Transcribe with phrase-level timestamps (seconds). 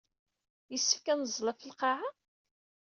[0.71, 2.09] Yessefk ad neẓẓel ɣef lqaɛa?